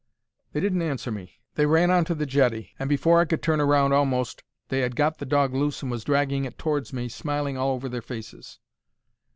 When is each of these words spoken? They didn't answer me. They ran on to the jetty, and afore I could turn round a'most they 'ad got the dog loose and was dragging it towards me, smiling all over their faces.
They 0.53 0.59
didn't 0.59 0.81
answer 0.81 1.11
me. 1.11 1.33
They 1.53 1.67
ran 1.67 1.91
on 1.91 2.05
to 2.05 2.15
the 2.15 2.25
jetty, 2.25 2.73
and 2.79 2.91
afore 2.91 3.21
I 3.21 3.25
could 3.25 3.43
turn 3.43 3.61
round 3.61 3.93
a'most 3.93 4.41
they 4.69 4.81
'ad 4.83 4.95
got 4.95 5.19
the 5.19 5.27
dog 5.27 5.53
loose 5.53 5.83
and 5.83 5.91
was 5.91 6.03
dragging 6.03 6.43
it 6.45 6.57
towards 6.57 6.91
me, 6.91 7.07
smiling 7.07 7.55
all 7.55 7.69
over 7.73 7.87
their 7.87 8.01
faces. 8.01 8.57